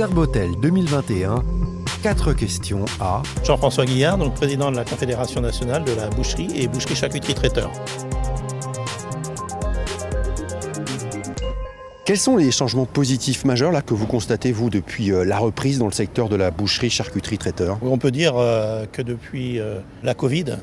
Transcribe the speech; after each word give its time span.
Serbotel 0.00 0.52
2021. 0.62 1.44
Quatre 2.02 2.32
questions 2.32 2.86
à 3.00 3.22
Jean-François 3.44 3.84
Guillard, 3.84 4.16
donc 4.16 4.32
président 4.32 4.70
de 4.70 4.76
la 4.76 4.84
Confédération 4.86 5.42
nationale 5.42 5.84
de 5.84 5.92
la 5.92 6.08
boucherie 6.08 6.48
et 6.56 6.68
boucherie 6.68 6.96
charcuterie 6.96 7.34
traiteur. 7.34 7.70
Quels 12.06 12.16
sont 12.16 12.38
les 12.38 12.50
changements 12.50 12.86
positifs 12.86 13.44
majeurs 13.44 13.72
là, 13.72 13.82
que 13.82 13.92
vous 13.92 14.06
constatez, 14.06 14.52
vous, 14.52 14.70
depuis 14.70 15.12
euh, 15.12 15.22
la 15.22 15.36
reprise 15.36 15.78
dans 15.78 15.84
le 15.84 15.92
secteur 15.92 16.30
de 16.30 16.36
la 16.36 16.50
boucherie, 16.50 16.88
charcuterie, 16.88 17.36
traiteur? 17.36 17.78
On 17.82 17.98
peut 17.98 18.10
dire 18.10 18.38
euh, 18.38 18.86
que 18.90 19.02
depuis 19.02 19.60
euh, 19.60 19.80
la 20.02 20.14
Covid, 20.14 20.56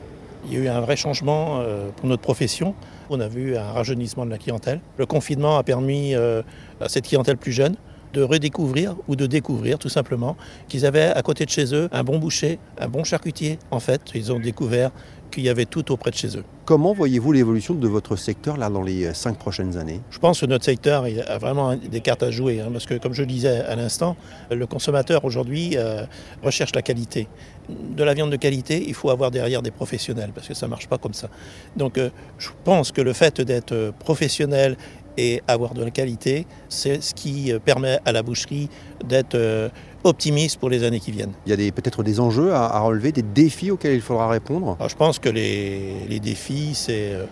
il 0.47 0.53
y 0.53 0.57
a 0.57 0.59
eu 0.61 0.67
un 0.67 0.81
vrai 0.81 0.95
changement 0.95 1.61
pour 1.97 2.07
notre 2.07 2.23
profession. 2.23 2.73
On 3.11 3.19
a 3.19 3.27
vu 3.27 3.55
un 3.55 3.71
rajeunissement 3.71 4.25
de 4.25 4.31
la 4.31 4.39
clientèle. 4.39 4.79
Le 4.97 5.05
confinement 5.05 5.59
a 5.59 5.63
permis 5.63 6.15
à 6.15 6.87
cette 6.87 7.05
clientèle 7.05 7.35
plus 7.35 7.51
jeune 7.51 7.75
de 8.17 8.23
redécouvrir 8.23 8.95
ou 9.07 9.15
de 9.15 9.27
découvrir 9.27 9.77
tout 9.77 9.89
simplement 9.89 10.35
qu'ils 10.67 10.85
avaient 10.87 11.11
à 11.19 11.21
côté 11.21 11.45
de 11.45 11.51
chez 11.51 11.75
eux 11.75 11.87
un 11.91 12.03
bon 12.03 12.17
boucher, 12.17 12.57
un 12.79 12.87
bon 12.87 13.03
charcutier. 13.03 13.59
En 13.69 13.79
fait, 13.79 14.01
ils 14.15 14.31
ont 14.31 14.39
découvert 14.39 14.89
qu'il 15.29 15.43
y 15.43 15.49
avait 15.49 15.65
tout 15.65 15.91
auprès 15.91 16.09
de 16.09 16.15
chez 16.15 16.35
eux. 16.37 16.43
Comment 16.65 16.93
voyez-vous 16.93 17.31
l'évolution 17.31 17.75
de 17.75 17.87
votre 17.87 18.15
secteur 18.15 18.57
là 18.57 18.69
dans 18.69 18.81
les 18.81 19.13
cinq 19.13 19.37
prochaines 19.37 19.77
années? 19.77 20.01
Je 20.09 20.19
pense 20.19 20.41
que 20.41 20.45
notre 20.47 20.65
secteur 20.65 21.05
a 21.05 21.37
vraiment 21.37 21.75
des 21.75 22.01
cartes 22.01 22.23
à 22.23 22.31
jouer 22.31 22.61
hein, 22.61 22.69
parce 22.71 22.85
que 22.85 22.95
comme 22.95 23.13
je 23.13 23.21
le 23.21 23.27
disais 23.27 23.59
à 23.59 23.75
l'instant, 23.75 24.15
le 24.49 24.65
consommateur 24.65 25.23
aujourd'hui 25.23 25.75
euh, 25.75 26.05
recherche 26.41 26.73
la 26.73 26.81
qualité. 26.81 27.27
De 27.69 28.03
la 28.03 28.13
viande 28.13 28.31
de 28.31 28.37
qualité, 28.37 28.83
il 28.87 28.93
faut 28.93 29.09
avoir 29.09 29.29
derrière 29.29 29.61
des 29.61 29.71
professionnels 29.71 30.31
parce 30.33 30.47
que 30.47 30.53
ça 30.53 30.65
ne 30.65 30.71
marche 30.71 30.87
pas 30.87 30.97
comme 30.97 31.13
ça. 31.13 31.29
Donc 31.75 31.97
euh, 31.97 32.09
je 32.39 32.49
pense 32.63 32.91
que 32.91 33.01
le 33.01 33.13
fait 33.13 33.41
d'être 33.41 33.93
professionnel 33.99 34.77
et 35.17 35.41
avoir 35.47 35.73
de 35.73 35.83
la 35.83 35.91
qualité, 35.91 36.45
c'est 36.69 37.01
ce 37.01 37.13
qui 37.13 37.51
euh, 37.51 37.59
permet 37.59 37.99
à 38.05 38.11
la 38.11 38.23
boucherie 38.23 38.69
d'être 39.03 39.35
euh, 39.35 39.69
optimiste 40.03 40.59
pour 40.59 40.69
les 40.69 40.83
années 40.83 40.99
qui 40.99 41.11
viennent. 41.11 41.33
Il 41.45 41.59
y 41.59 41.67
a 41.67 41.71
peut-être 41.71 42.03
des 42.03 42.19
enjeux 42.19 42.53
à, 42.53 42.79
relever, 42.79 43.11
des 43.11 43.23
défis 43.23 43.71
auxquels 43.71 43.95
il 43.95 44.01
faudra 44.01 44.29
répondre? 44.29 44.77
Je 44.87 44.95
pense 44.95 45.19
que 45.19 45.29
les, 45.29 46.19
défis, 46.19 46.71
c'est 46.73 47.13
euh, 47.13 47.25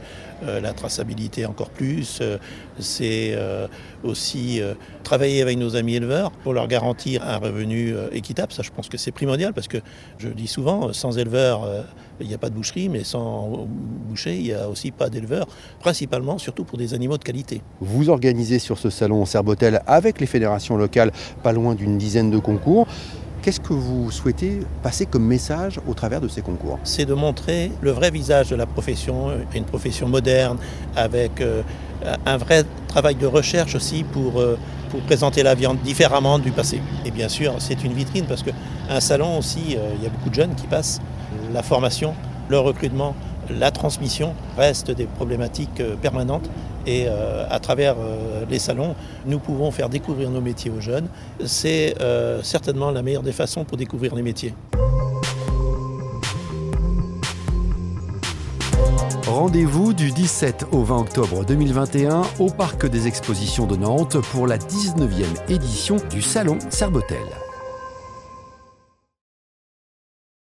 la 0.43 0.73
traçabilité 0.73 1.45
encore 1.45 1.69
plus, 1.69 2.21
c'est 2.79 3.37
aussi 4.03 4.61
travailler 5.03 5.41
avec 5.41 5.57
nos 5.57 5.75
amis 5.75 5.95
éleveurs 5.95 6.31
pour 6.31 6.53
leur 6.53 6.67
garantir 6.67 7.23
un 7.23 7.37
revenu 7.37 7.93
équitable. 8.11 8.51
Ça, 8.51 8.63
je 8.63 8.71
pense 8.71 8.89
que 8.89 8.97
c'est 8.97 9.11
primordial 9.11 9.53
parce 9.53 9.67
que 9.67 9.77
je 10.17 10.29
dis 10.29 10.47
souvent, 10.47 10.93
sans 10.93 11.17
éleveurs, 11.17 11.85
il 12.19 12.27
n'y 12.27 12.33
a 12.33 12.37
pas 12.37 12.49
de 12.49 12.55
boucherie, 12.55 12.89
mais 12.89 13.03
sans 13.03 13.67
boucher, 14.07 14.35
il 14.35 14.43
n'y 14.43 14.53
a 14.53 14.69
aussi 14.69 14.91
pas 14.91 15.09
d'éleveurs, 15.09 15.47
principalement, 15.79 16.37
surtout 16.37 16.63
pour 16.63 16.77
des 16.77 16.93
animaux 16.93 17.17
de 17.17 17.23
qualité. 17.23 17.61
Vous 17.81 18.09
organisez 18.09 18.59
sur 18.59 18.77
ce 18.77 18.89
salon 18.89 19.25
Serbotel 19.25 19.81
avec 19.87 20.19
les 20.19 20.27
fédérations 20.27 20.77
locales 20.77 21.11
pas 21.43 21.51
loin 21.51 21.75
d'une 21.75 21.97
dizaine 21.97 22.31
de 22.31 22.39
concours. 22.39 22.87
Qu'est-ce 23.45 23.59
que 23.59 23.73
vous 23.73 24.09
souhaitez 24.09 24.61
passer 24.81 25.05
comme 25.05 25.23
message 25.23 25.79
au 25.87 25.93
travers 25.93 26.19
de 26.19 26.27
ces 26.27 26.41
concours 26.41 26.79
C'est 26.83 27.05
de 27.05 27.13
montrer 27.13 27.71
le 27.79 27.91
vrai 27.91 28.09
visage 28.09 28.49
de 28.49 28.55
la 28.55 28.65
profession, 28.65 29.33
une 29.53 29.65
profession 29.65 30.07
moderne, 30.07 30.57
avec 30.95 31.41
euh, 31.41 31.61
un 32.25 32.37
vrai 32.37 32.63
travail 32.87 33.13
de 33.13 33.27
recherche 33.27 33.75
aussi 33.75 34.03
pour, 34.03 34.39
euh, 34.39 34.57
pour 34.89 34.99
présenter 35.01 35.43
la 35.43 35.53
viande 35.53 35.77
différemment 35.83 36.39
du 36.39 36.49
passé. 36.49 36.81
Et 37.05 37.11
bien 37.11 37.29
sûr, 37.29 37.53
c'est 37.59 37.83
une 37.83 37.93
vitrine 37.93 38.25
parce 38.25 38.41
qu'un 38.41 38.99
salon 38.99 39.37
aussi, 39.37 39.77
euh, 39.77 39.93
il 39.95 40.03
y 40.03 40.07
a 40.07 40.09
beaucoup 40.09 40.31
de 40.31 40.35
jeunes 40.35 40.55
qui 40.55 40.65
passent. 40.65 40.99
La 41.53 41.61
formation, 41.61 42.15
le 42.49 42.57
recrutement, 42.57 43.15
la 43.51 43.69
transmission 43.69 44.33
restent 44.57 44.89
des 44.89 45.05
problématiques 45.05 45.83
permanentes 46.01 46.49
et 46.85 47.05
euh, 47.07 47.45
à 47.49 47.59
travers 47.59 47.95
euh, 47.99 48.45
les 48.49 48.59
salons, 48.59 48.95
nous 49.25 49.39
pouvons 49.39 49.71
faire 49.71 49.89
découvrir 49.89 50.29
nos 50.29 50.41
métiers 50.41 50.71
aux 50.71 50.81
jeunes. 50.81 51.07
C'est 51.45 51.95
euh, 52.01 52.41
certainement 52.43 52.91
la 52.91 53.01
meilleure 53.01 53.23
des 53.23 53.31
façons 53.31 53.63
pour 53.63 53.77
découvrir 53.77 54.15
les 54.15 54.21
métiers. 54.21 54.53
Rendez-vous 59.27 59.93
du 59.93 60.11
17 60.11 60.67
au 60.71 60.83
20 60.83 60.99
octobre 60.99 61.45
2021 61.45 62.21
au 62.39 62.49
Parc 62.49 62.85
des 62.85 63.07
Expositions 63.07 63.65
de 63.65 63.75
Nantes 63.75 64.17
pour 64.31 64.47
la 64.47 64.57
19e 64.57 65.25
édition 65.49 65.97
du 66.09 66.21
Salon 66.21 66.57
Serbotel. 66.69 67.44